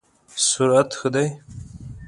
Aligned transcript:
سرعت 0.49 0.89
ښه 0.99 1.09
دی؟ 1.13 1.27